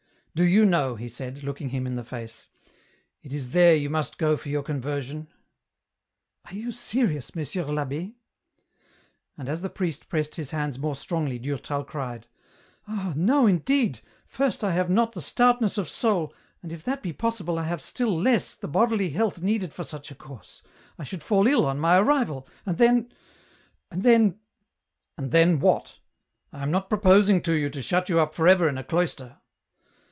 [0.41, 2.47] "Do you know," he said, looking him in the face,"
[3.21, 5.27] it is there you must go for your conversion?""
[6.45, 8.15] Are you serious, Monsieur I'Abb^?"
[9.37, 12.27] And as the priest pressed his hands more strongly Durtal cried,
[12.87, 16.33] —"Ah, no indeed, first I have not the stoutness of soul,
[16.63, 20.11] and if that be possible I have still less the bodily health needed for such
[20.11, 20.63] a course,
[20.97, 23.11] I should fall ill on my arrival, and then...
[23.91, 24.39] and then
[25.17, 25.99] ...""And then, what?
[26.53, 29.37] I am not proposing to you to shut you up for ever in a cloister."